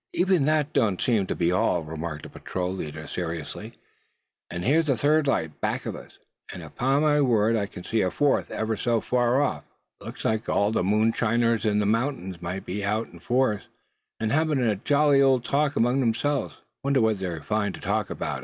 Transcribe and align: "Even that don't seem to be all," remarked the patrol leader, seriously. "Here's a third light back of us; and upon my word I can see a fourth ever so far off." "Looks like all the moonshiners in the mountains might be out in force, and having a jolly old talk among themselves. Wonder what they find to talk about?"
"Even 0.13 0.45
that 0.45 0.73
don't 0.73 0.99
seem 0.99 1.27
to 1.27 1.35
be 1.35 1.51
all," 1.51 1.83
remarked 1.83 2.23
the 2.23 2.29
patrol 2.29 2.73
leader, 2.73 3.05
seriously. 3.05 3.73
"Here's 4.49 4.89
a 4.89 4.97
third 4.97 5.27
light 5.27 5.61
back 5.61 5.85
of 5.85 5.95
us; 5.95 6.17
and 6.51 6.63
upon 6.63 7.03
my 7.03 7.21
word 7.21 7.55
I 7.55 7.67
can 7.67 7.83
see 7.83 8.01
a 8.01 8.09
fourth 8.09 8.49
ever 8.49 8.75
so 8.75 8.99
far 8.99 9.43
off." 9.43 9.63
"Looks 9.99 10.25
like 10.25 10.49
all 10.49 10.71
the 10.71 10.81
moonshiners 10.83 11.65
in 11.65 11.77
the 11.77 11.85
mountains 11.85 12.41
might 12.41 12.65
be 12.65 12.83
out 12.83 13.09
in 13.09 13.19
force, 13.19 13.67
and 14.19 14.31
having 14.31 14.57
a 14.59 14.75
jolly 14.75 15.21
old 15.21 15.45
talk 15.45 15.75
among 15.75 15.99
themselves. 15.99 16.57
Wonder 16.83 16.99
what 17.01 17.19
they 17.19 17.39
find 17.39 17.75
to 17.75 17.79
talk 17.81 18.09
about?" 18.09 18.39